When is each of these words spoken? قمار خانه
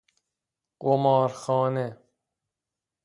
قمار 0.79 1.27
خانه 1.29 1.97